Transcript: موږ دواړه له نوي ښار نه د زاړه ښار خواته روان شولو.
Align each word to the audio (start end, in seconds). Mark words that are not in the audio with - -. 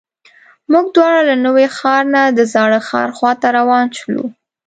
موږ 0.71 0.85
دواړه 0.95 1.21
له 1.29 1.35
نوي 1.45 1.67
ښار 1.77 2.03
نه 2.15 2.23
د 2.37 2.39
زاړه 2.53 2.79
ښار 2.87 3.09
خواته 3.17 3.47
روان 3.57 3.85
شولو. 3.97 4.25